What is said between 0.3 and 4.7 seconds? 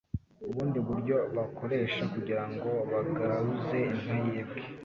Ubundi buryo bakoresha kugirango bagaruza inka yibwe,